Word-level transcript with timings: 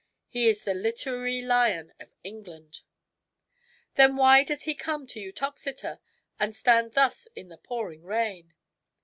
He 0.27 0.49
is 0.49 0.63
the 0.63 0.73
liter 0.73 1.13
ary 1.15 1.43
lion 1.43 1.93
of 1.99 2.11
England."" 2.23 2.81
Then 3.97 4.15
why 4.15 4.43
does 4.43 4.63
he 4.63 4.73
come 4.73 5.05
to 5.05 5.29
Uttoxeter 5.31 5.99
and 6.39 6.55
stand 6.55 6.93
thus 6.93 7.27
in 7.35 7.49
the 7.49 7.57
pouring 7.59 8.01
rain 8.01 8.55